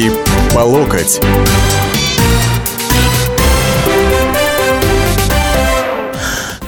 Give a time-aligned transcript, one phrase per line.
[0.00, 0.12] Руки
[0.54, 1.20] по локоть.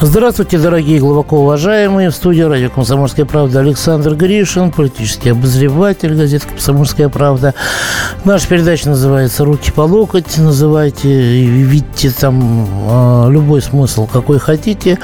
[0.00, 2.10] Здравствуйте, дорогие глубоко уважаемые.
[2.10, 7.54] В студии радио «Комсомольская правда» Александр Гришин, политический обозреватель газеты «Комсомольская правда».
[8.25, 10.36] Наша передача называется «Руки по локоть».
[10.36, 11.08] Называйте
[11.44, 14.99] видите там э, любой смысл, какой хотите.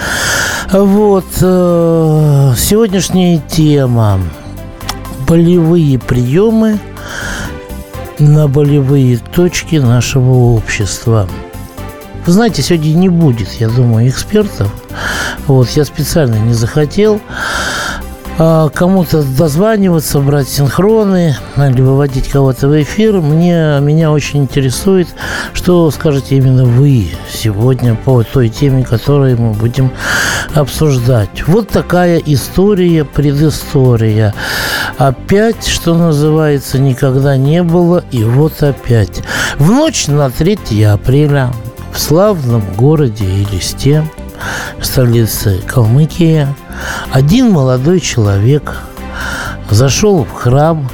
[0.71, 1.26] Вот.
[1.40, 4.21] Э, сегодняшняя тема–
[5.29, 6.79] болевые приемы
[8.18, 11.29] на болевые точки нашего общества–
[12.29, 14.71] вы знаете, сегодня не будет, я думаю, экспертов.
[15.46, 17.22] Вот, я специально не захотел
[18.39, 23.21] кому-то дозваниваться, брать синхроны или выводить кого-то в эфир.
[23.21, 25.09] Мне, меня очень интересует,
[25.53, 29.91] что скажете именно вы сегодня по той теме, которую мы будем
[30.55, 31.47] обсуждать.
[31.49, 34.34] Вот такая история, предыстория.
[34.98, 39.23] Опять, что называется, никогда не было, и вот опять.
[39.58, 41.52] В ночь на 3 апреля
[41.92, 44.05] в славном городе Елисте,
[44.83, 46.47] столице Калмыкии,
[47.12, 48.77] один молодой человек
[49.70, 50.89] зашел в храм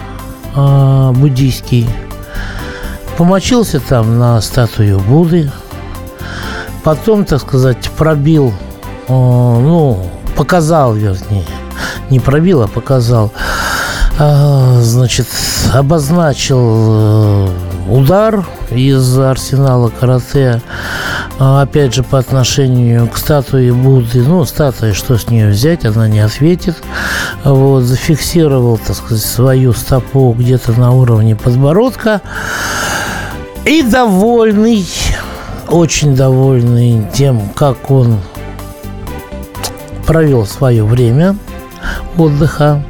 [0.55, 1.89] э, буддийский,
[3.17, 5.51] помочился там на статую Будды,
[6.83, 8.53] потом, так сказать, пробил,
[9.09, 11.47] э, ну, показал, вернее,
[12.11, 13.33] не пробил, а показал,
[14.19, 15.29] э, значит,
[15.73, 17.51] обозначил
[17.89, 20.63] удар из арсенала карате,
[21.39, 24.23] опять же, по отношению к статуе Будды.
[24.23, 26.77] Ну, статуя, что с нее взять, она не ответит.
[27.43, 32.21] Вот, зафиксировал, так сказать, свою стопу где-то на уровне подбородка.
[33.65, 34.87] И довольный,
[35.69, 38.21] очень довольный тем, как он
[40.07, 41.37] провел свое время
[42.17, 42.85] отдыха,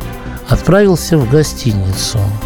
[0.49, 2.19] отправился в гостиницу–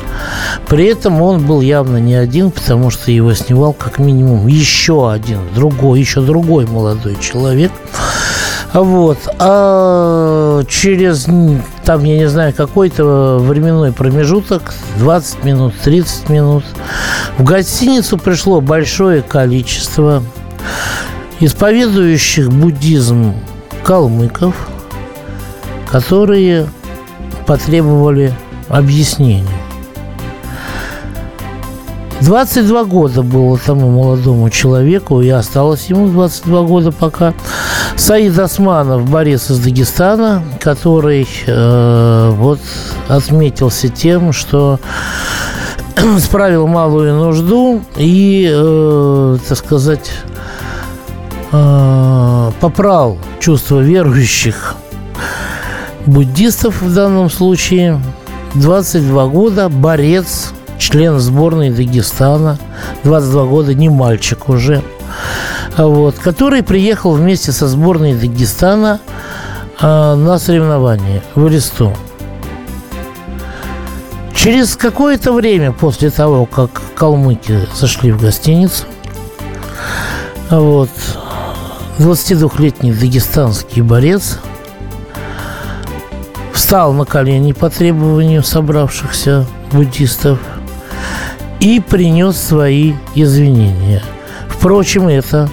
[0.69, 5.41] при этом он был явно не один, потому что его снимал как минимум еще один,
[5.55, 7.73] другой, еще другой молодой человек.
[8.73, 9.19] Вот.
[9.39, 11.27] А через,
[11.85, 16.65] там, я не знаю, какой-то временной промежуток, 20 минут, 30 минут,
[17.39, 20.23] в гостиницу пришло большое количество
[21.41, 23.35] исповедующих буддизм
[23.85, 24.55] калмыков,
[25.91, 26.69] которые
[27.47, 28.35] потребовали
[28.69, 29.58] объяснений.
[32.21, 37.33] 22 года было тому молодому человеку, и осталось ему 22 года пока.
[37.97, 42.61] Саид Османов, борец из Дагестана, который э, вот
[43.09, 44.81] отметился тем, что
[46.19, 50.11] справил малую нужду и, э, так сказать,
[51.53, 54.75] э, попрал чувство верующих
[56.07, 58.01] буддистов в данном случае.
[58.55, 62.59] 22 года, борец член сборной Дагестана,
[63.05, 64.83] 22 года, не мальчик уже,
[65.77, 69.01] вот, который приехал вместе со сборной Дагестана
[69.81, 71.95] а, на соревнования в Элисту.
[74.35, 78.85] Через какое-то время после того, как калмыки зашли в гостиницу,
[80.49, 80.91] вот,
[81.99, 84.39] 22-летний дагестанский борец
[86.55, 90.39] встал на колени по требованию собравшихся буддистов–
[91.61, 94.03] и принес свои извинения.
[94.49, 95.49] Впрочем, это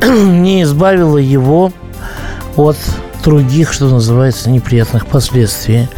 [0.02, 1.72] не избавило его
[2.56, 2.76] от
[3.24, 5.88] других, что называется, неприятных последствий.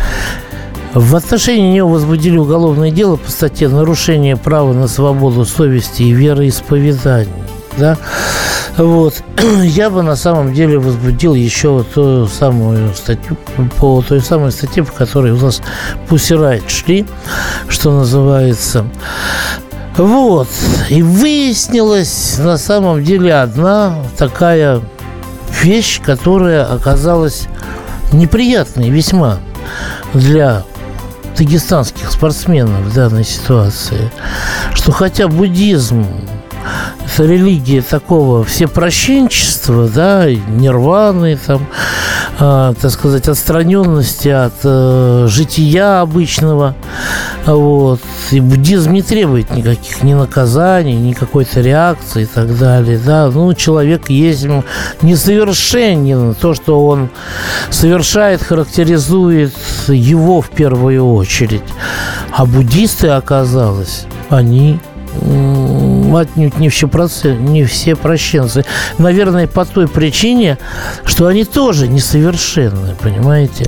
[0.95, 7.29] В отношении него возбудили уголовное дело по статье «Нарушение права на свободу совести и вероисповедания».
[7.77, 7.99] Да?
[8.79, 9.23] Вот.
[9.65, 13.37] Я бы на самом деле возбудил еще ту самую статью,
[13.77, 15.61] по той самой статье, по которой у нас
[16.09, 17.05] Пусирайт шли,
[17.69, 18.87] что называется.
[19.97, 20.49] Вот.
[20.91, 24.81] И выяснилась на самом деле одна такая
[25.61, 27.49] вещь, которая оказалась
[28.13, 29.39] неприятной весьма
[30.15, 30.63] для
[31.37, 34.11] дагестанских спортсменов в данной ситуации,
[34.73, 36.07] что хотя буддизм
[37.19, 41.67] религия такого всепрощенчества, да, нирваны, там,
[42.39, 46.75] э, так сказать, отстраненности от э, жития обычного.
[47.47, 48.01] Вот.
[48.31, 52.99] И буддизм не требует никаких ни наказаний, ни какой-то реакции и так далее.
[53.05, 53.29] Да.
[53.29, 54.47] Ну, человек есть
[55.03, 56.35] несовершенен.
[56.35, 57.11] То, что он
[57.71, 59.55] совершает, характеризует
[59.89, 61.63] его в первую очередь.
[62.33, 64.79] А буддисты, оказалось, они
[66.17, 68.65] отнюдь не все, процы, не все прощенцы.
[68.99, 70.59] Наверное, по той причине,
[71.05, 73.67] что они тоже несовершенны, понимаете?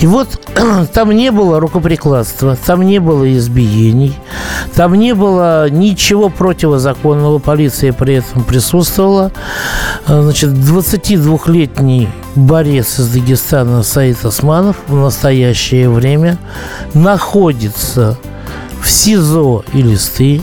[0.00, 0.28] И вот
[0.92, 4.14] там не было рукоприкладства, там не было избиений,
[4.74, 9.32] там не было ничего противозаконного, полиция при этом присутствовала.
[10.06, 16.38] Значит, 22-летний борец из Дагестана Саид Османов в настоящее время
[16.92, 18.18] находится
[18.82, 20.42] в СИЗО и листы.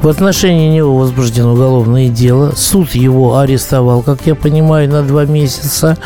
[0.00, 2.52] В отношении него возбуждено уголовное дело.
[2.56, 5.98] Суд его арестовал, как я понимаю, на два месяца.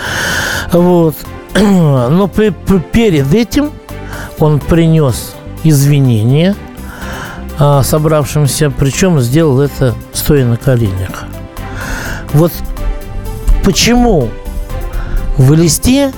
[0.72, 1.14] Вот.
[1.54, 3.70] Но перед этим
[4.40, 6.56] он принес извинения
[7.58, 11.24] а, собравшимся, причем сделал это стоя на коленях.
[12.32, 12.52] Вот
[13.64, 14.28] почему
[15.38, 16.12] в Элисте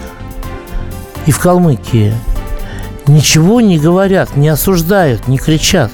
[1.26, 2.14] и в Калмыкии
[3.06, 5.90] ничего не говорят, не осуждают, не кричат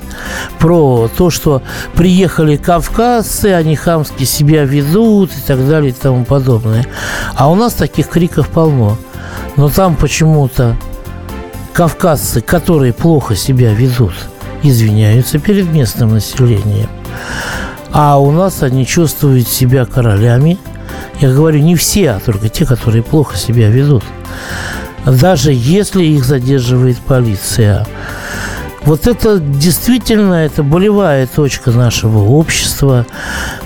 [0.58, 1.62] про то, что
[1.94, 6.86] приехали кавказцы, они хамски себя ведут и так далее и тому подобное.
[7.34, 8.96] А у нас таких криков полно.
[9.56, 10.76] Но там почему-то
[11.72, 14.14] кавказцы, которые плохо себя ведут,
[14.62, 16.88] извиняются перед местным населением.
[17.92, 20.58] А у нас они чувствуют себя королями.
[21.20, 24.02] Я говорю, не все, а только те, которые плохо себя ведут
[25.04, 27.86] даже если их задерживает полиция.
[28.84, 33.06] Вот это действительно, это болевая точка нашего общества,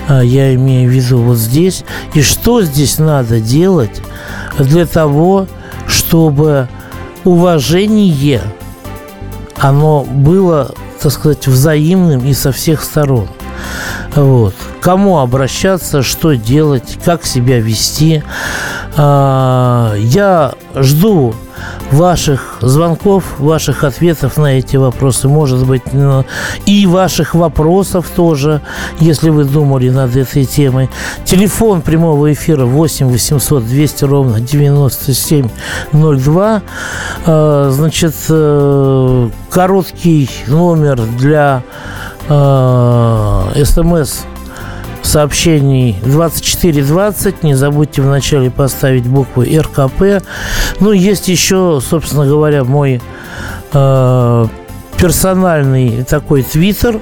[0.07, 1.83] а, я имею в виду вот здесь.
[2.13, 4.01] И что здесь надо делать
[4.59, 5.47] для того,
[5.87, 6.69] чтобы
[7.23, 8.41] уважение,
[9.57, 13.27] оно было, так сказать, взаимным и со всех сторон.
[14.15, 14.53] Вот.
[14.81, 18.23] Кому обращаться, что делать, как себя вести.
[18.95, 21.33] А, я жду
[21.91, 25.81] ваших звонков, ваших ответов на эти вопросы, может быть,
[26.65, 28.61] и ваших вопросов тоже,
[28.99, 30.89] если вы думали над этой темой.
[31.25, 36.61] Телефон прямого эфира 8 800 200 ровно 9702.
[37.25, 41.63] А, значит, э, короткий номер для
[42.29, 44.25] э, смс
[45.07, 47.43] сообщений 2420.
[47.43, 50.23] Не забудьте вначале поставить букву РКП.
[50.79, 53.01] Ну, есть еще, собственно говоря, мой
[53.73, 54.47] э,
[54.99, 57.01] персональный такой твиттер.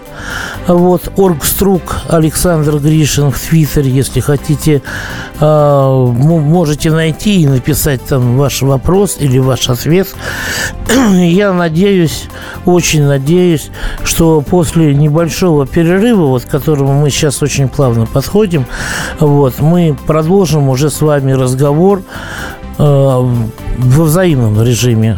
[0.68, 4.81] Вот, Оргструк Александр Гришин в твиттере, если хотите,
[5.39, 10.07] э, можете найти и написать там ваш вопрос или ваш ответ.
[11.12, 12.25] Я надеюсь,
[12.65, 13.69] очень надеюсь,
[14.03, 18.65] что после небольшого перерыва, вот к которому мы сейчас очень плавно подходим,
[19.19, 22.01] вот, мы продолжим уже с вами разговор
[22.77, 25.18] э, во взаимном режиме.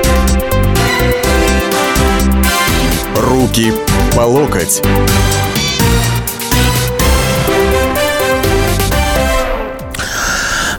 [3.41, 3.73] Руки
[4.15, 4.83] по локоть.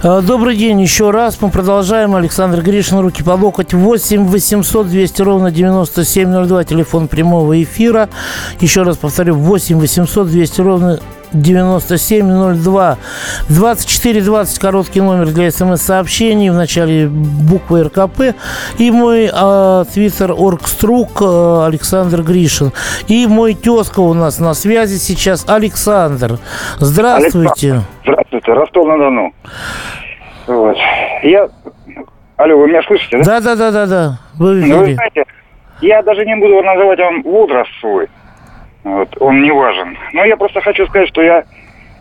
[0.05, 1.39] Э, добрый день еще раз.
[1.41, 2.15] Мы продолжаем.
[2.15, 3.75] Александр Гришин, руки по локоть.
[3.75, 6.63] 8 800 200 ровно 9702.
[6.63, 8.09] Телефон прямого эфира.
[8.61, 9.35] Еще раз повторю.
[9.35, 11.01] 8 800 200 ровно
[11.33, 12.99] 9702
[13.49, 18.35] 2420 короткий номер для смс-сообщений в начале буквы РКП
[18.79, 22.73] и мой а, твиттер оргструк а, Александр Гришин.
[23.09, 26.39] И мой тезка у нас на связи сейчас Александр.
[26.79, 27.73] Здравствуйте.
[27.73, 28.53] Александр, здравствуйте.
[28.53, 29.33] Ростов-на-Дону.
[30.47, 30.77] Вот.
[31.23, 31.49] я
[32.37, 33.41] алло вы меня слышите да?
[33.41, 35.25] Да да да да вы, ну, вы знаете
[35.81, 38.09] я даже не буду называть вам возраст свой
[38.85, 39.97] вот, он не важен.
[40.13, 41.45] Но я просто хочу сказать, что я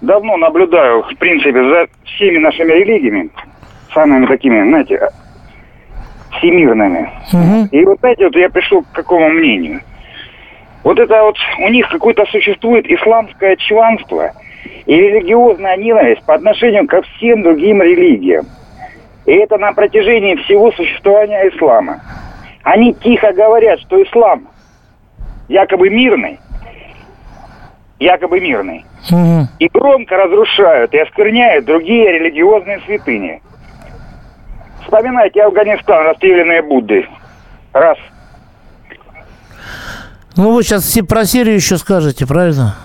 [0.01, 3.29] давно наблюдаю, в принципе, за всеми нашими религиями,
[3.93, 5.09] самыми такими, знаете,
[6.37, 7.09] всемирными.
[7.33, 7.67] Угу.
[7.71, 9.81] И вот знаете, вот я пришел к какому мнению.
[10.83, 14.31] Вот это вот у них какое-то существует исламское чванство
[14.87, 18.47] и религиозная ненависть по отношению ко всем другим религиям.
[19.25, 22.01] И это на протяжении всего существования ислама.
[22.63, 24.47] Они тихо говорят, что ислам
[25.47, 26.39] якобы мирный,
[28.01, 28.85] якобы мирный.
[29.09, 29.47] Угу.
[29.59, 33.41] И громко разрушают и оскверняют другие религиозные святыни.
[34.83, 37.07] Вспоминайте Афганистан, расстрелянные Будды.
[37.71, 37.97] Раз.
[40.35, 42.75] Ну, вы сейчас все про Сирию еще скажете, правильно?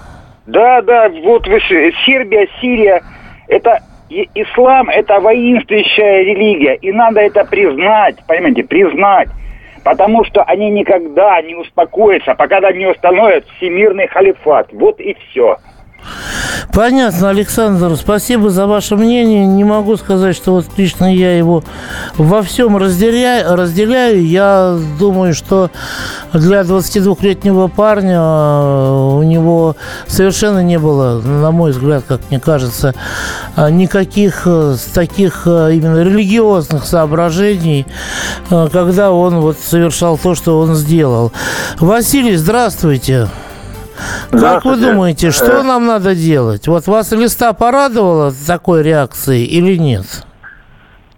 [0.47, 1.61] Да, да, вот вы,
[2.05, 3.03] Сербия, Сирия,
[3.49, 9.29] это ислам– это воинствующая религия, и надо это признать, понимаете, признать.
[9.87, 14.73] Потому что они никогда не успокоятся, пока не установят всемирный халифат.
[14.73, 15.59] Вот и все.
[16.73, 19.47] Понятно, Александр, спасибо за ваше мнение.
[19.47, 21.65] Не могу сказать, что вот лично я его
[22.17, 23.57] во всем разделяю.
[23.57, 24.27] разделяю.
[24.27, 25.71] Я думаю, что
[26.33, 32.95] для 22-летнего парня э, у него совершенно не было, на мой взгляд, как мне кажется,
[33.57, 37.87] э, никаких э, таких именно религиозных соображений,
[38.49, 41.33] когда он вот совершал то, что он сделал.
[41.81, 43.29] Василий, здравствуйте.
[44.31, 45.63] Как вы думаете, что э.
[45.63, 46.69] нам надо делать?
[46.69, 50.07] Вот вас листа порадовала такой реакцией или нет?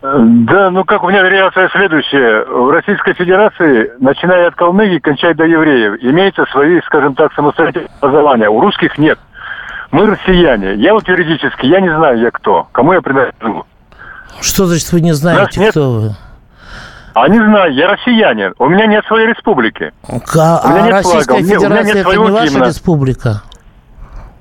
[0.00, 2.44] Да, ну как у меня реакция следующая.
[2.44, 8.48] В Российской Федерации, начиная от Калмыки, кончая до евреев, имеются свои, скажем так, самостоятельные образования.
[8.48, 9.18] У русских нет.
[9.90, 10.74] Мы россияне.
[10.74, 12.68] Я вот юридически, я не знаю, я кто.
[12.72, 13.64] Кому я принадлежу.
[14.40, 16.10] Что значит вы не знаете, кто вы?
[17.14, 18.54] А не знаю, я россиянин.
[18.58, 19.92] У меня нет своей республики.
[20.06, 22.64] А, у меня нет Российская флага, Федерация у меня нет это не ваша гимна.
[22.66, 23.42] республика?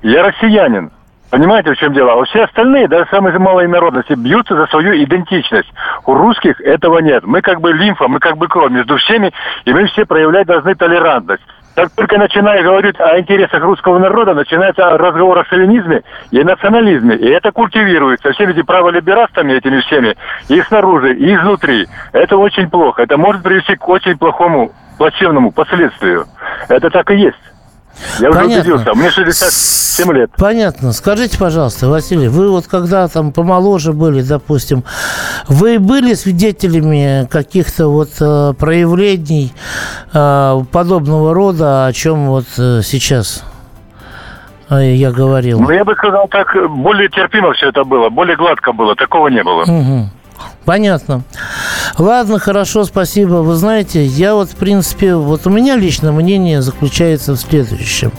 [0.02, 0.90] Я россиянин.
[1.30, 2.12] Понимаете, в чем дело?
[2.20, 5.68] А все остальные, даже самые малые народности, бьются за свою идентичность.
[6.06, 7.24] У русских этого нет.
[7.24, 9.32] Мы как бы лимфа, мы как бы кровь между всеми,
[9.66, 11.42] и мы все проявлять должны толерантность.
[11.78, 17.14] Как только начинаешь говорить о интересах русского народа, начинается разговор о шовинизме и национализме.
[17.14, 20.16] И это культивируется всеми эти праволиберастами, этими всеми,
[20.48, 21.86] и снаружи, и изнутри.
[22.10, 23.02] Это очень плохо.
[23.04, 26.24] Это может привести к очень плохому, плачевному последствию.
[26.68, 27.38] Это так и есть.
[28.20, 28.46] Я Понятно.
[28.46, 28.94] уже убедился.
[28.94, 30.30] Мне 67 лет.
[30.36, 30.92] Понятно.
[30.92, 34.84] Скажите, пожалуйста, Василий, вы вот когда там помоложе были, допустим,
[35.48, 39.52] вы были свидетелями каких-то вот э, проявлений
[40.12, 43.44] э, подобного рода, о чем вот э, сейчас
[44.70, 45.60] э, я говорил?
[45.60, 49.42] Ну, я бы сказал так, более терпимо все это было, более гладко было, такого не
[49.42, 49.62] было.
[49.62, 50.08] Угу.
[50.64, 51.22] Понятно.
[51.98, 53.36] Ладно, хорошо, спасибо.
[53.42, 58.12] Вы знаете, я вот, в принципе, вот у меня лично мнение заключается в следующем.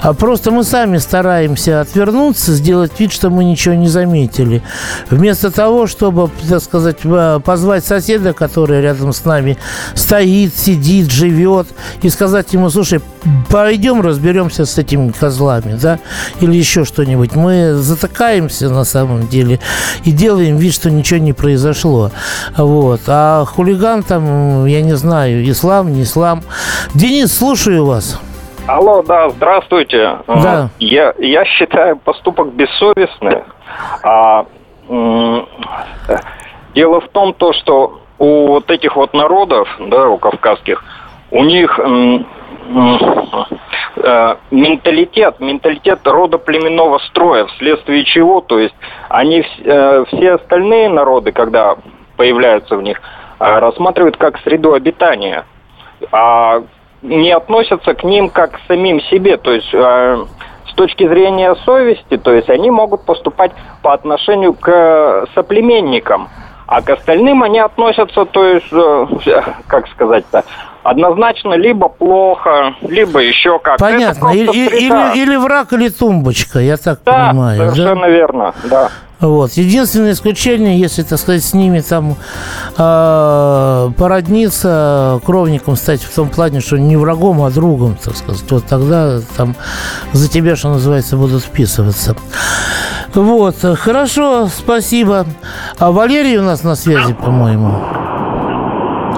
[0.00, 4.62] А просто мы сами стараемся отвернуться, сделать вид, что мы ничего не заметили.
[5.10, 9.58] Вместо того, чтобы, так сказать, э, позвать соседа, который рядом с нами
[9.94, 11.68] стоит, сидит, живет,
[12.00, 13.02] и сказать ему, слушай,
[13.50, 15.98] пойдем разберемся с этими козлами, да,
[16.40, 17.36] или еще что-нибудь.
[17.36, 19.60] Мы затыкаемся на самом деле
[20.04, 22.10] и делаем вид, что ничего не произошло.
[22.56, 23.01] Вот.
[23.08, 26.40] А хулиган там, я не знаю, ислам, не ислам.
[26.94, 28.20] Денис, слушаю вас.
[28.66, 30.18] Алло, да, здравствуйте.
[30.26, 30.68] Да.
[30.78, 33.42] Я, я считаю поступок бессовестный.
[34.04, 34.46] А,
[36.74, 40.84] дело в том, то, что у вот этих вот народов, да, у кавказских,
[41.32, 42.18] у них э,
[44.50, 48.74] менталитет, менталитет родоплеменного строя, вследствие чего, то есть
[49.08, 51.76] они э, все остальные народы, когда
[52.22, 53.00] появляются в них,
[53.40, 55.44] э, рассматривают как среду обитания,
[56.12, 56.62] а
[57.02, 60.24] не относятся к ним как к самим себе, то есть э,
[60.70, 63.50] с точки зрения совести, то есть они могут поступать
[63.82, 66.28] по отношению к соплеменникам,
[66.68, 69.06] а к остальным они относятся, то есть, э,
[69.66, 70.44] как сказать-то,
[70.82, 73.78] однозначно либо плохо, либо еще как.
[73.78, 74.28] Понятно.
[74.28, 77.58] Или, или, или враг, или тумбочка, я так да, понимаю.
[77.58, 78.08] Совершенно да?
[78.08, 78.88] верно, да.
[79.20, 79.52] Вот.
[79.52, 82.16] Единственное исключение, если, так сказать, с ними там
[82.76, 88.64] э, породниться, кровником стать в том плане, что не врагом, а другом, так сказать, вот
[88.66, 89.54] тогда там
[90.12, 92.16] за тебя, что называется, будут вписываться.
[93.14, 93.54] Вот.
[93.78, 95.24] Хорошо, спасибо.
[95.78, 97.78] А Валерий у нас на связи, по-моему.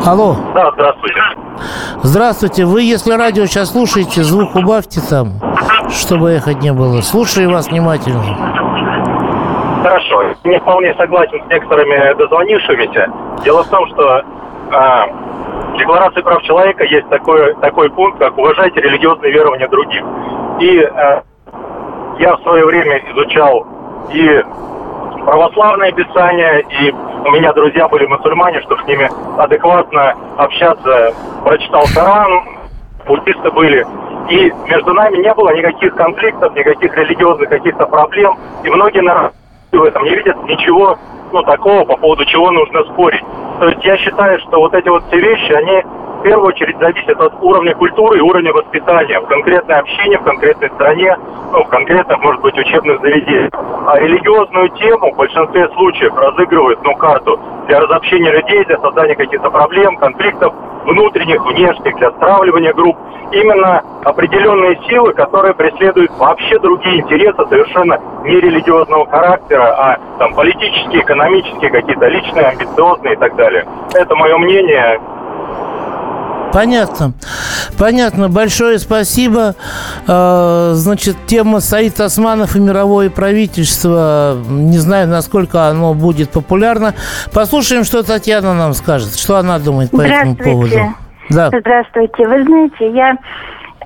[0.04, 0.36] Алло.
[0.54, 1.33] Да, здравствуйте.
[2.02, 2.64] Здравствуйте.
[2.64, 5.32] Вы, если радио сейчас слушаете, звук убавьте там,
[5.90, 7.00] чтобы ехать не было.
[7.00, 8.22] Слушаю вас внимательно.
[9.82, 10.34] Хорошо.
[10.44, 13.06] Не вполне согласен с некоторыми дозвонившимися.
[13.44, 14.22] Дело в том, что
[14.72, 15.06] а,
[15.74, 20.02] в Декларации прав человека есть такой, такой пункт, как уважайте религиозные верования других.
[20.60, 21.22] И а,
[22.18, 23.66] я в свое время изучал
[24.12, 24.42] и
[25.24, 31.14] православное писание, и у меня друзья были мусульмане, чтобы с ними адекватно общаться.
[31.44, 32.44] Прочитал Коран,
[33.06, 33.86] буддисты были.
[34.28, 38.38] И между нами не было никаких конфликтов, никаких религиозных каких-то проблем.
[38.62, 39.34] И многие народы
[39.72, 40.96] в этом не видят ничего
[41.32, 43.24] ну, такого, по поводу чего нужно спорить.
[43.58, 45.82] То есть я считаю, что вот эти вот все вещи, они
[46.24, 51.16] первую очередь зависит от уровня культуры и уровня воспитания в конкретной общине, в конкретной стране,
[51.52, 53.50] ну, в конкретных, может быть, учебных заведениях.
[53.86, 57.38] А религиозную тему в большинстве случаев разыгрывают, ну, карту
[57.68, 60.54] для разобщения людей, для создания каких-то проблем, конфликтов
[60.84, 62.96] внутренних, внешних, для стравливания групп.
[63.32, 71.02] Именно определенные силы, которые преследуют вообще другие интересы, совершенно не религиозного характера, а там политические,
[71.02, 73.66] экономические, какие-то личные, амбициозные и так далее.
[73.94, 75.00] Это мое мнение.
[76.54, 77.14] Понятно.
[77.76, 78.28] Понятно.
[78.28, 79.56] Большое спасибо.
[80.06, 84.38] Э, значит, тема Саид Османов и мировое правительство.
[84.48, 86.94] Не знаю, насколько оно будет популярно.
[87.32, 89.18] Послушаем, что Татьяна нам скажет.
[89.18, 90.76] Что она думает по этому поводу.
[91.28, 91.48] Да.
[91.48, 92.28] Здравствуйте.
[92.28, 93.16] Вы знаете, я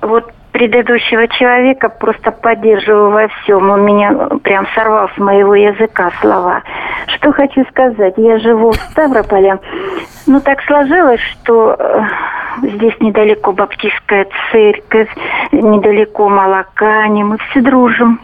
[0.03, 3.69] вот предыдущего человека просто поддерживаю во всем.
[3.69, 4.11] Он меня
[4.43, 6.63] прям сорвал с моего языка слова.
[7.07, 8.13] Что хочу сказать.
[8.17, 9.59] Я живу в Ставрополе.
[10.27, 12.03] Ну, так сложилось, что э,
[12.63, 15.09] здесь недалеко баптистская церковь,
[15.51, 18.19] недалеко молокане, мы все дружим.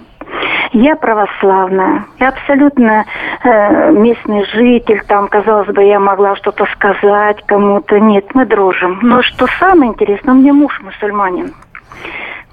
[0.74, 3.06] Я православная, я абсолютно
[3.44, 8.00] э, местный житель, там, казалось бы, я могла что-то сказать кому-то.
[8.00, 9.00] Нет, мы дружим.
[9.02, 11.54] Но что самое интересное, у меня муж мусульманин.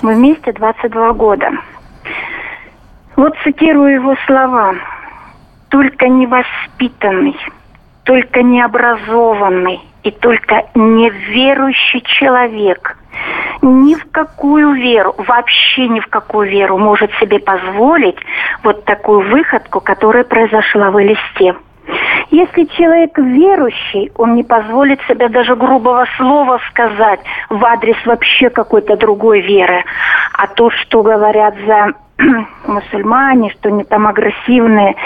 [0.03, 1.51] Мы вместе 22 года.
[3.15, 4.75] Вот цитирую его слова.
[5.71, 7.37] «Только невоспитанный,
[8.03, 12.99] только необразованный и только неверующий человек
[13.63, 18.19] ни в какую веру, вообще ни в какую веру может себе позволить
[18.65, 21.55] вот такую выходку, которая произошла в Элисте.
[22.31, 27.21] Если человек верующий, он не позволит себе даже грубого слова сказать
[27.51, 29.85] в адрес вообще какой-то другой веры.
[30.33, 31.93] А то, что говорят за
[32.67, 34.97] мусульмане, что они там агрессивные,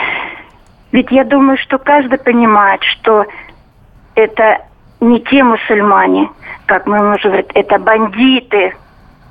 [0.93, 3.27] ведь я думаю, что каждый понимает, что
[4.15, 4.63] это
[5.01, 6.31] не те мусульмане,
[6.67, 8.75] как мы можем говорить, это бандиты.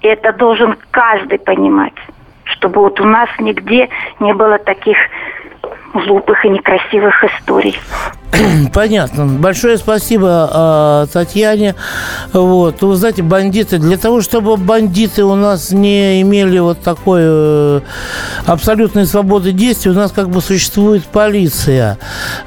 [0.01, 1.95] И это должен каждый понимать,
[2.43, 4.97] чтобы вот у нас нигде не было таких
[5.95, 7.77] глупых и некрасивых историй.
[8.73, 9.25] Понятно.
[9.25, 11.75] Большое спасибо э, Татьяне.
[12.33, 12.81] Вот.
[12.81, 17.81] Вы знаете, бандиты, для того, чтобы бандиты у нас не имели вот такой э,
[18.45, 21.97] абсолютной свободы действий, у нас как бы существует полиция.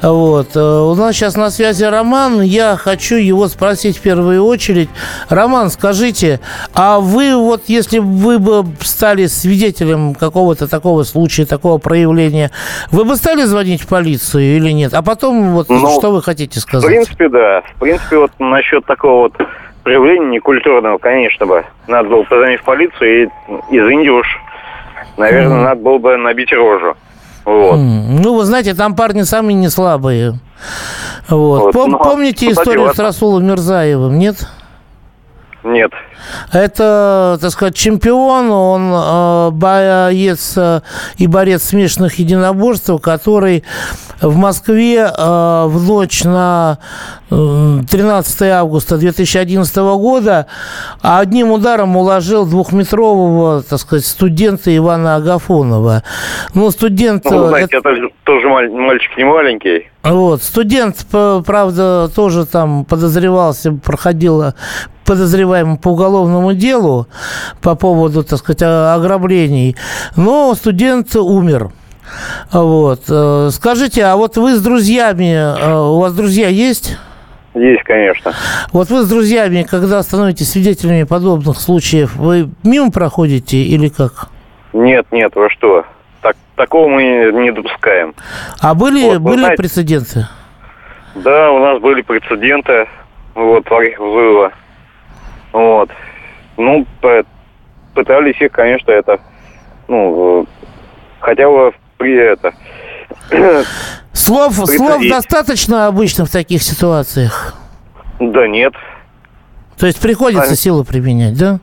[0.02, 0.56] Вот.
[0.56, 2.40] Э, у нас сейчас на связи Роман.
[2.42, 4.88] Я хочу его спросить в первую очередь.
[5.28, 6.40] Роман, скажите,
[6.74, 12.50] а вы вот, если вы бы стали свидетелем какого-то такого случая, такого проявления,
[12.90, 14.94] вы бы стали звонить в полицию или нет?
[14.94, 16.84] А потом вот ну, что вы хотите сказать?
[16.84, 17.62] В принципе, да.
[17.76, 19.34] В принципе, вот насчет такого вот
[19.82, 23.28] проявления некультурного, конечно бы, надо было позвонить в полицию и,
[23.70, 24.26] извините уж,
[25.16, 25.62] наверное, mm.
[25.62, 26.94] надо было бы набить рожу.
[27.44, 27.78] Вот.
[27.78, 28.20] Mm.
[28.20, 30.34] Ну, вы знаете, там парни самые не слабые.
[31.28, 31.62] Вот.
[31.62, 31.74] вот.
[31.74, 34.46] Пом- Но, помните историю с Расулом Мирзаевым, нет?
[35.64, 35.92] Нет.
[36.52, 40.80] Это, так сказать, чемпион, он э, боец э,
[41.16, 43.64] и борец смешанных единоборств, который
[44.20, 46.78] в Москве э, в ночь на
[47.28, 50.46] 13 августа 2011 года
[51.02, 56.02] одним ударом уложил двухметрового, так сказать, студента Ивана Агафонова.
[56.54, 57.24] Ну, студент...
[57.26, 59.90] Ну, знаете, это, это тоже мальчик не маленький.
[60.02, 64.54] Вот, студент, правда, тоже там подозревался, проходил
[65.08, 66.07] подозреваемым по уголовному
[66.54, 67.06] делу
[67.62, 69.76] по поводу, так сказать, ограблений,
[70.16, 71.70] но студент умер.
[72.52, 73.00] Вот.
[73.08, 76.96] Э, скажите, а вот вы с друзьями, э, у вас друзья есть?
[77.54, 78.32] Есть, конечно.
[78.72, 84.28] Вот вы с друзьями, когда становитесь свидетелями подобных случаев, вы мимо проходите или как?
[84.72, 85.84] Нет, нет, вы что?
[86.20, 88.14] Так, такого мы не допускаем.
[88.60, 90.26] А были, вот, были знаете, прецеденты?
[91.14, 92.86] Да, у нас были прецеденты
[93.34, 94.52] вот, во время взрыва.
[95.52, 95.90] Вот.
[96.56, 96.86] Ну,
[97.94, 99.20] пытались их, конечно, это,
[99.86, 100.46] ну,
[101.20, 102.52] хотя бы при это...
[104.12, 107.54] Слов, слов достаточно обычно в таких ситуациях?
[108.18, 108.74] Да нет.
[109.78, 110.56] То есть приходится они...
[110.56, 111.60] силу применять, да?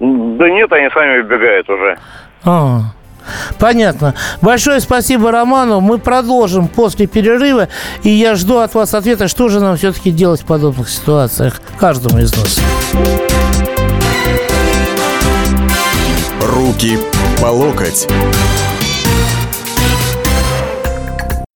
[0.00, 1.98] Да нет, они сами убегают уже.
[2.42, 2.80] А,
[3.58, 4.14] Понятно.
[4.40, 5.80] Большое спасибо Роману.
[5.80, 7.68] Мы продолжим после перерыва.
[8.02, 12.18] И я жду от вас ответа, что же нам все-таки делать в подобных ситуациях каждому
[12.18, 12.58] из нас.
[16.42, 16.98] Руки
[17.40, 18.06] по локоть.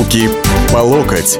[0.00, 0.30] Руки
[0.72, 1.38] по локоть.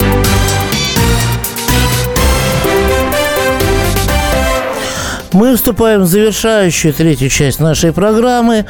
[5.32, 8.66] Мы вступаем в завершающую третью часть нашей программы.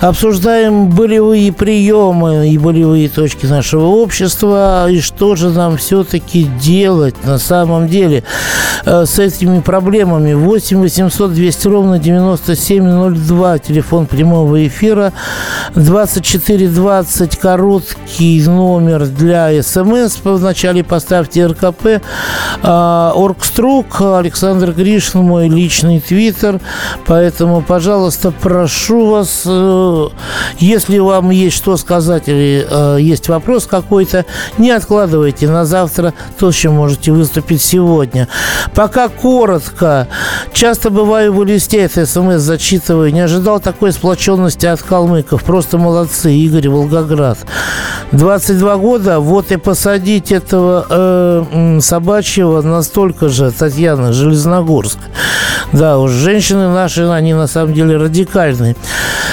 [0.00, 4.88] Обсуждаем болевые приемы и болевые точки нашего общества.
[4.88, 8.22] И что же нам все-таки делать на самом деле
[8.84, 10.34] э, с этими проблемами.
[10.34, 13.58] 8 800 200 ровно 9702.
[13.58, 15.12] Телефон прямого эфира.
[15.74, 20.18] 2420 короткий номер для СМС.
[20.22, 22.00] Вначале поставьте РКП.
[22.62, 26.60] А, Оргструк, Александр Гришин, мой личный твиттер.
[27.06, 30.08] Поэтому, пожалуйста, прошу вас, э,
[30.58, 34.24] если вам есть что сказать или э, есть вопрос какой-то,
[34.58, 38.28] не откладывайте на завтра то, с чем можете выступить сегодня.
[38.74, 40.08] Пока коротко.
[40.52, 43.12] Часто бываю в листе, это смс зачитываю.
[43.12, 45.42] Не ожидал такой сплоченности от калмыков.
[45.42, 46.32] Просто молодцы.
[46.32, 47.38] Игорь Волгоград.
[48.12, 54.98] 22 года, вот и посадить этого э, собачьего настолько же, Татьяна, Железногорск.
[55.72, 58.74] Да, уж женщины наши, они на самом деле радикальные.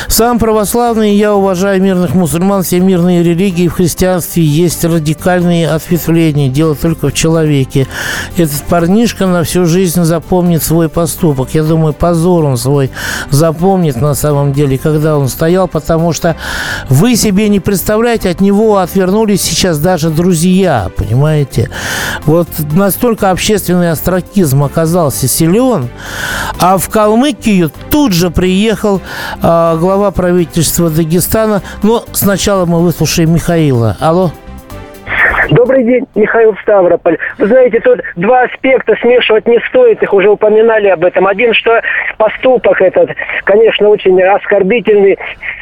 [0.07, 6.49] Сам православный, я уважаю мирных мусульман, все мирные религии в христианстве есть радикальные ответвления.
[6.49, 7.87] Дело только в человеке.
[8.37, 11.49] Этот парнишка на всю жизнь запомнит свой поступок.
[11.53, 12.91] Я думаю, позор он свой
[13.29, 16.35] запомнит на самом деле, когда он стоял, потому что
[16.89, 21.69] вы себе не представляете, от него отвернулись сейчас даже друзья, понимаете?
[22.25, 25.89] Вот настолько общественный остракизм оказался силен,
[26.59, 29.01] а в Калмыкию тут же приехал
[29.41, 31.61] э, глава правительства Дагестана.
[31.83, 33.97] Но сначала мы выслушаем Михаила.
[33.99, 34.31] Алло.
[35.51, 37.17] Добрый день, Михаил Ставрополь.
[37.37, 41.27] Вы знаете, тут два аспекта смешивать не стоит, их уже упоминали об этом.
[41.27, 41.81] Один, что
[42.17, 43.11] поступок этот,
[43.43, 45.17] конечно, очень оскорбительный,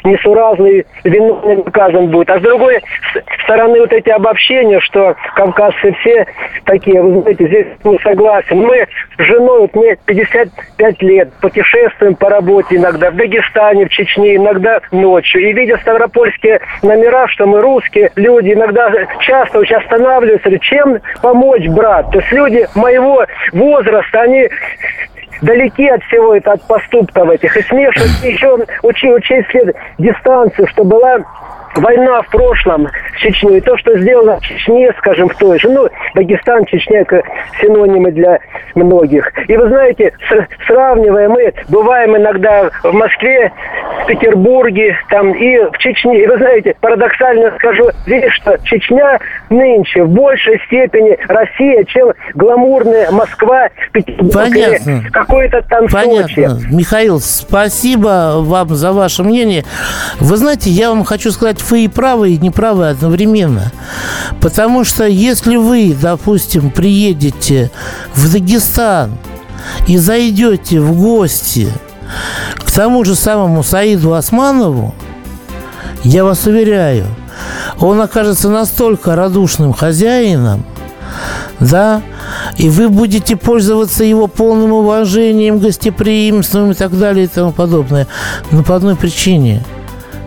[0.05, 2.29] несуразный, виновный наказан будет.
[2.29, 2.81] А с другой
[3.43, 6.27] стороны, вот эти обобщения, что кавказцы все
[6.65, 8.59] такие, вы знаете, здесь не согласен.
[8.59, 14.37] Мы с женой, вот мне 55 лет, путешествуем по работе иногда в Дагестане, в Чечне,
[14.37, 15.41] иногда ночью.
[15.41, 22.11] И видя ставропольские номера, что мы русские люди, иногда часто очень останавливаются, чем помочь, брат.
[22.11, 24.49] То есть люди моего возраста, они
[25.41, 27.55] далеки от всего это, от поступков этих.
[27.57, 29.49] И смешивать еще учи, учесть
[29.97, 31.19] дистанцию, что была
[31.75, 35.87] война в прошлом с Чечней, то, что сделано в Чечне, скажем, в той же, ну,
[36.15, 37.23] Дагестан, Чечня, это
[37.59, 38.39] синонимы для
[38.75, 39.31] многих.
[39.47, 43.51] И вы знаете, с, сравнивая, мы бываем иногда в Москве,
[44.03, 46.23] в Петербурге, там и в Чечне.
[46.23, 49.19] И вы знаете, парадоксально скажу, видишь, что Чечня
[49.49, 55.03] нынче в большей степени Россия, чем гламурная Москва, Петербург, Понятно.
[55.25, 55.91] Какой-то Сочи.
[55.91, 56.67] Понятно.
[56.69, 59.65] Михаил, спасибо вам за ваше мнение.
[60.19, 63.71] Вы знаете, я вам хочу сказать, вы и правы, и неправы одновременно.
[64.41, 67.71] Потому что если вы, допустим, приедете
[68.15, 69.17] в Дагестан
[69.87, 71.69] и зайдете в гости
[72.57, 74.93] к тому же самому Саиду Османову,
[76.03, 77.05] я вас уверяю,
[77.79, 80.65] он окажется настолько радушным хозяином,
[81.59, 82.01] да,
[82.57, 88.07] и вы будете пользоваться его полным уважением, гостеприимством и так далее и тому подобное.
[88.51, 89.63] Но по одной причине–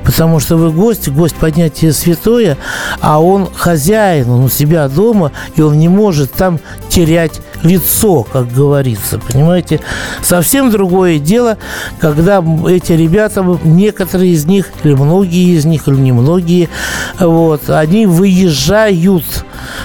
[0.06, 2.56] Потому что вы гость, гость поднятия святое,
[3.00, 8.52] а он хозяин, он у себя дома, и он не может там терять лицо, как
[8.52, 9.80] говорится, понимаете?
[10.22, 11.58] Совсем другое дело,
[11.98, 16.68] когда эти ребята, некоторые из них, или многие из них, или немногие,
[17.18, 19.24] вот, они выезжают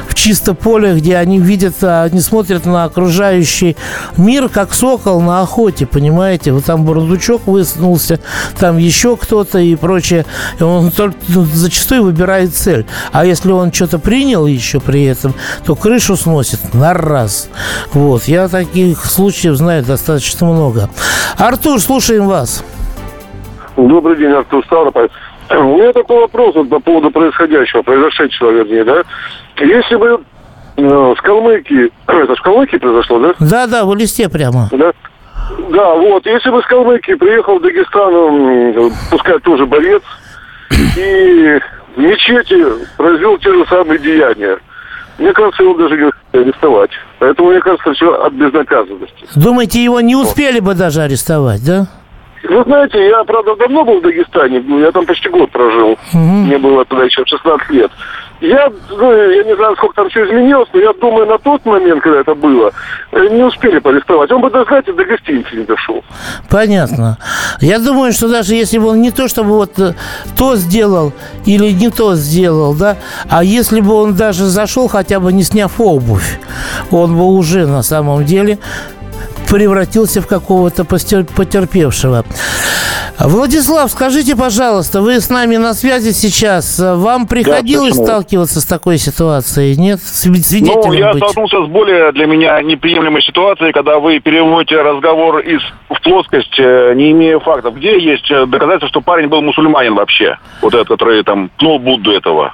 [0.08, 3.78] в чисто поле, где они видят, они смотрят на окружающий
[4.18, 6.52] мир, как сокол на охоте, понимаете?
[6.52, 8.20] Вот там Бурундучок высунулся,
[8.60, 10.26] там еще кто-то и прочее.
[10.60, 12.86] И он только, ну, зачастую выбирает цель.
[13.12, 15.34] А если он что-то принял еще при этом,
[15.66, 17.50] то крышу сносит на раз.
[17.94, 18.26] Вот.
[18.26, 20.90] Я таких случаев знаю достаточно много.
[21.38, 22.64] Артур, слушаем вас.
[23.78, 25.10] Добрый день, Артур Ставрополь.
[25.60, 29.04] У меня такой вопрос вот по поводу происходящего, произошедшего, вернее, да.
[29.60, 30.22] Если бы
[30.78, 33.34] э, с Калмыкии, это в Калмыкии произошло, да?
[33.40, 34.70] Да, да, в листе прямо.
[34.72, 34.92] Да.
[35.72, 40.02] Да, вот, если бы с Калмыкии приехал в Дагестан, м, пускай тоже борец,
[40.98, 41.60] и
[41.96, 42.64] в мечети
[42.98, 44.58] произвел те же самые деяния,
[45.18, 46.92] мне кажется, его даже не арестовать.
[47.20, 49.26] Поэтому, мне кажется, все от безнаказанности.
[49.36, 51.88] Думаете, его не успели бы даже арестовать, да?
[52.52, 55.98] Вы знаете, я, правда, давно был в Дагестане, ну, я там почти год прожил.
[56.12, 57.92] Мне было тогда еще 16 лет.
[58.42, 62.02] Я, ну, я не знаю, сколько там все изменилось, но я думаю, на тот момент,
[62.02, 62.72] когда это было,
[63.12, 64.32] э, не успели арестовать.
[64.32, 66.04] Он бы, да, знаете, до гостиницы не дошел.
[66.50, 67.20] Понятно.
[67.62, 69.94] Я думаю, что даже если бы он не то, чтобы вот э,
[70.38, 71.14] то сделал
[71.46, 72.98] или не то сделал, да,
[73.30, 76.40] а если бы он даже зашел, хотя бы не сняв обувь,
[76.90, 78.58] он бы уже на самом деле
[79.52, 82.24] превратился в какого-то потерпевшего.
[83.20, 86.80] Владислав, скажите, пожалуйста, вы с нами на связи сейчас.
[86.80, 88.06] Вам приходилось почему?
[88.06, 89.76] сталкиваться с такой ситуацией?
[89.76, 90.00] Нет?
[90.00, 91.22] Сви- Свидетелем Ну, я быть?
[91.22, 96.94] столкнулся с более для меня неприемлемой ситуацией, когда вы переводите разговор из в плоскость, э,
[96.96, 97.76] не имея фактов.
[97.76, 100.38] Где есть э, доказательства, что парень был мусульманин вообще?
[100.62, 102.54] Вот этот, который там пнул Будду этого.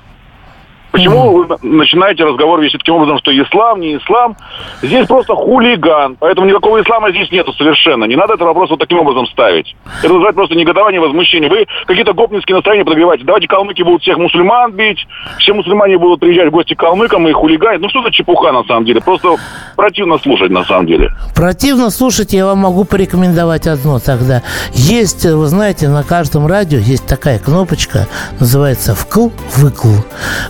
[0.91, 4.35] Почему вы на- начинаете разговор вести таким образом, что ислам, не ислам?
[4.81, 6.15] Здесь просто хулиган.
[6.19, 8.05] Поэтому никакого ислама здесь нету совершенно.
[8.05, 9.75] Не надо этот вопрос вот таким образом ставить.
[9.99, 11.49] Это называется просто негодование, возмущение.
[11.49, 13.23] Вы какие-то гопнинские настроения подогреваете.
[13.25, 15.05] Давайте калмыки будут всех мусульман бить,
[15.39, 17.81] все мусульмане будут приезжать в гости к калмыкам и хулиганить.
[17.81, 19.01] Ну что за чепуха на самом деле?
[19.01, 19.35] Просто
[19.75, 21.11] противно слушать на самом деле.
[21.35, 24.41] Противно слушать, я вам могу порекомендовать одно тогда.
[24.73, 28.07] Есть, э, вы знаете, на каждом радио есть такая кнопочка,
[28.39, 30.03] называется «вкл-выкл».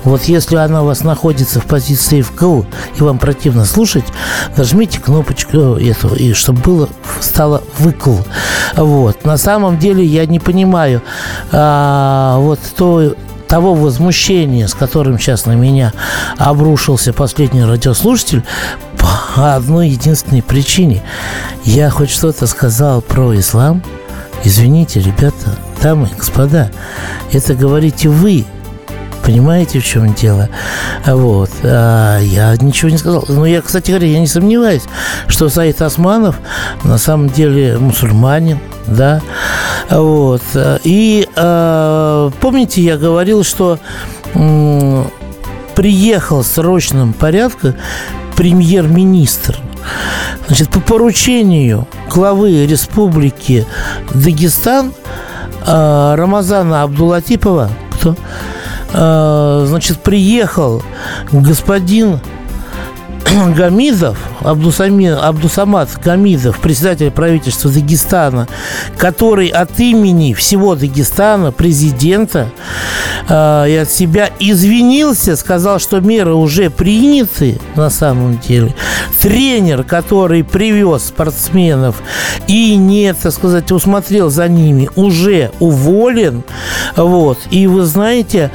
[0.04, 2.64] Вот если она у вас находится в позиции «вкл»,
[2.98, 4.06] и вам противно слушать,
[4.56, 8.18] нажмите кнопочку эту, и чтобы было, стало «выкл».
[8.76, 9.26] Вот.
[9.26, 11.02] На самом деле я не понимаю
[11.52, 13.16] а, вот то,
[13.48, 15.94] того возмущения, с которым сейчас на меня
[16.38, 18.44] обрушился последний радиослушатель,
[18.98, 21.04] по одной единственной причине.
[21.64, 23.84] Я хоть что-то сказал про ислам.
[24.44, 26.72] Извините, ребята, дамы и господа,
[27.32, 28.46] это говорите вы.
[29.28, 30.48] Понимаете, в чем дело?
[31.06, 31.50] Вот.
[31.62, 33.26] А я ничего не сказал.
[33.28, 34.84] Но я, кстати говоря, я не сомневаюсь,
[35.28, 36.40] что Саид Османов
[36.86, 39.22] на самом деле мусульманин, да.
[39.90, 40.44] Вот.
[40.86, 43.80] И э, помните, я говорил, что
[45.76, 47.76] приехал в срочном порядке
[48.38, 49.58] премьер-министр.
[50.48, 53.66] Значит, по поручению главы республики
[54.14, 54.94] Дагестан
[55.66, 58.16] э, Рамазана Абдулатипова, кто,
[58.92, 60.82] значит, приехал
[61.32, 62.20] господин
[63.56, 68.48] Гамидов, Абдусами, Абдусамат Гамидов, председатель правительства Дагестана,
[68.98, 72.50] который от имени всего Дагестана, президента
[73.28, 78.74] э, и от себя извинился, сказал, что меры уже приняты на самом деле.
[79.20, 82.02] Тренер, который привез спортсменов
[82.48, 86.44] и не, так сказать, усмотрел за ними, уже уволен.
[86.96, 87.40] Вот.
[87.50, 88.52] И вы знаете,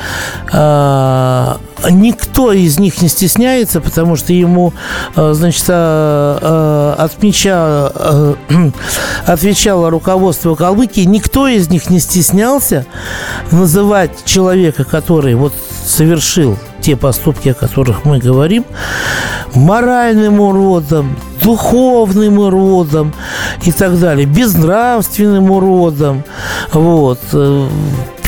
[0.52, 1.54] э,
[1.90, 4.72] никто из них не стесняется, потому что ему,
[5.16, 8.34] э, значит, э, э, отмеча- э,
[9.26, 12.86] отвечало руководство Калмыкии, никто из них не стеснялся
[13.50, 15.52] называть человека, который вот
[15.84, 18.64] совершил те поступки, о которых мы говорим,
[19.54, 23.14] моральным уродом, духовным уродом
[23.64, 26.24] и так далее, безнравственным уродом.
[26.72, 27.20] Вот.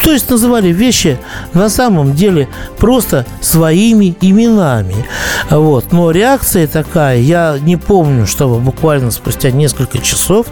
[0.05, 1.19] Э, То есть называли вещи
[1.55, 2.47] на самом деле
[2.79, 5.07] просто своими именами.
[5.51, 5.93] Вот.
[5.93, 10.47] Но реакция такая, я не помню, чтобы буквально спустя несколько часов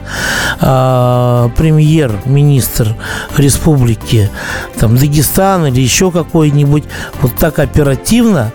[0.60, 2.96] а, премьер-министр
[3.36, 4.30] республики
[4.78, 6.84] там, Дагестан или еще какой-нибудь
[7.20, 8.52] вот так оперативно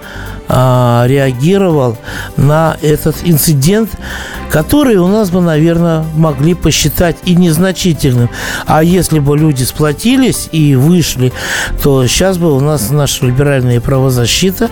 [0.49, 1.97] а, реагировал
[2.37, 3.89] на этот инцидент,
[4.49, 8.29] который у нас бы, наверное, могли посчитать и незначительным.
[8.65, 11.33] А если бы люди сплотились и вышли,
[11.83, 14.69] то сейчас бы у нас наша либеральная правозащита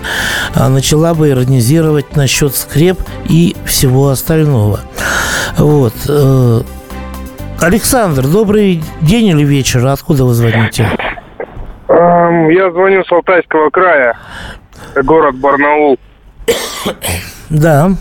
[0.54, 4.80] а, начала бы иронизировать насчет скреп и всего остального.
[5.58, 5.94] Вот.
[6.08, 6.62] э,
[7.62, 9.86] Александр, добрый день или вечер.
[9.88, 10.90] Откуда вы звоните?
[11.88, 14.18] Эм, Я звоню с Алтайского края,
[15.04, 16.00] город Барнаул.
[17.50, 17.92] Да.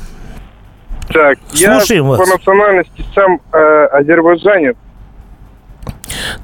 [1.08, 2.18] Так, Слушаем я вас.
[2.18, 4.76] по национальности сам э, азербайджанец.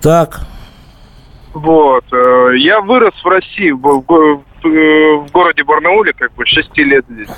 [0.03, 0.41] Так.
[1.55, 2.05] Вот.
[2.13, 6.77] э, я вырос в России, в, в в, э, в городе Барнауле, как бы, 6
[6.79, 7.29] лет здесь.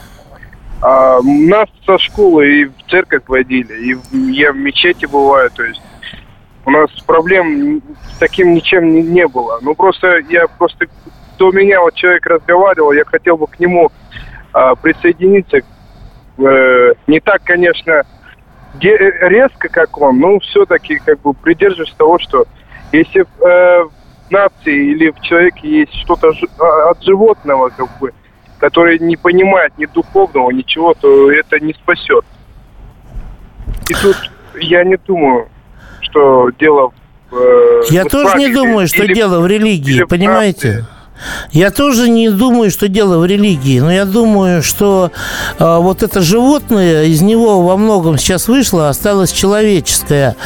[0.80, 5.80] А, нас со школы и в церковь водили, и я в мечети бываю, то есть
[6.64, 7.80] у нас проблем
[8.14, 9.58] с таким ничем не, не было.
[9.62, 10.86] Ну, просто я просто
[11.42, 13.90] до меня вот человек разговаривал, я хотел бы к нему
[14.52, 15.56] а, присоединиться
[16.38, 18.04] э, не так, конечно,
[18.80, 22.44] резко, как он, но все-таки как бы придерживаюсь того, что
[22.92, 23.24] если э,
[23.84, 28.12] в нации или в человеке есть что-то а, от животного, как бы,
[28.60, 32.24] который не понимает ни духовного, ничего, то это не спасет.
[33.88, 34.16] И тут
[34.60, 35.48] я не думаю,
[36.02, 36.92] что дело
[37.32, 37.36] в...
[37.36, 40.84] э, Я в тоже не думаю, что или- дело в религии, или в понимаете?
[41.52, 45.10] Я тоже не думаю, что дело в религии, но я думаю, что
[45.58, 50.36] э, вот это животное, из него во многом сейчас вышло, осталось человеческое.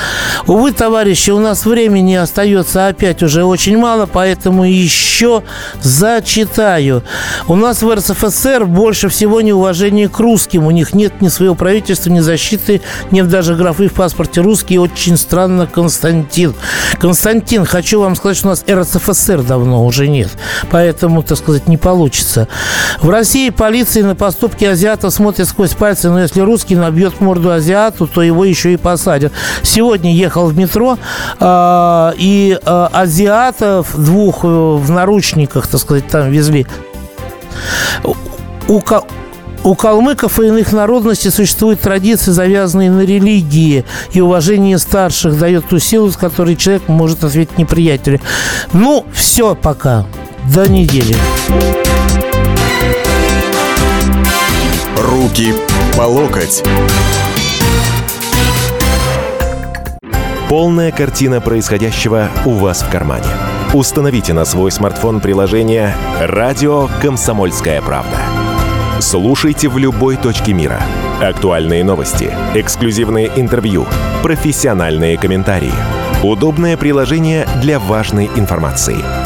[0.46, 5.42] Увы, товарищи, у нас времени остается опять уже очень мало, поэтому еще
[5.80, 7.02] зачитаю.
[7.48, 10.66] У нас в РСФСР больше всего неуважения к русским.
[10.66, 14.78] У них нет ни своего правительства, ни защиты, нет даже графы в паспорте русский.
[14.78, 16.54] Очень странно, Константин.
[16.98, 20.30] Константин, хочу вам сказать, что у нас РСФСР давно уже нет.
[20.70, 22.48] Поэтому, так сказать, не получится.
[23.00, 28.06] В России полиция на поступки азиатов смотрит сквозь пальцы, но если русский набьет морду азиату,
[28.06, 29.32] то его еще и посадят.
[29.62, 30.98] Сегодня ехал в метро,
[31.38, 36.66] а, и а, азиатов двух э, в наручниках, так сказать, там везли.
[38.68, 38.80] У,
[39.64, 45.78] у калмыков и иных народностей существуют традиции, завязанные на религии, и уважение старших дает ту
[45.78, 48.20] силу, с которой человек может ответить неприятелю.
[48.72, 50.06] Ну, все пока.
[50.54, 51.14] До недели.
[54.96, 55.54] Руки
[55.96, 56.62] по локоть.
[60.48, 63.26] Полная картина происходящего у вас в кармане.
[63.74, 68.18] Установите на свой смартфон приложение «Радио Комсомольская правда».
[69.00, 70.80] Слушайте в любой точке мира.
[71.20, 73.86] Актуальные новости, эксклюзивные интервью,
[74.22, 75.74] профессиональные комментарии.
[76.22, 79.25] Удобное приложение для важной информации.